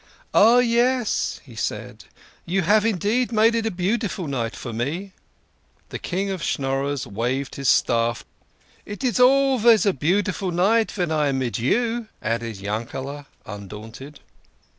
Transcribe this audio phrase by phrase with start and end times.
[0.33, 2.05] "Ah, yes," he said,"
[2.47, 5.11] you have indeed made it a beau diful night for me."
[5.89, 11.11] The King of Schnorrers waved his staff deprecatingly." It is alvays a beaudiful night ven
[11.11, 14.21] I am mid you," added Yankeld, undaunted.